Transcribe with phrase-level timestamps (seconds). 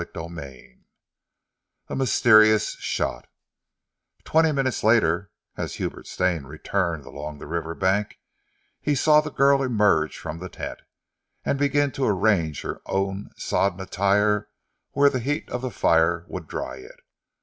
[0.03, 0.79] CHAPTER VI
[1.89, 3.27] A MYSTERIOUS SHOT
[4.23, 8.17] Twenty minutes later, as Hubert Stane returned along the river bank,
[8.81, 10.79] he saw the girl emerge from the tent,
[11.45, 14.49] and begin to arrange her own sodden attire
[14.93, 17.01] where the heat of the fire would dry it.